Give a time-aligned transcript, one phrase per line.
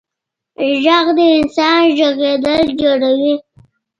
[0.83, 3.35] غږ د انسان غږېدل جوړوي.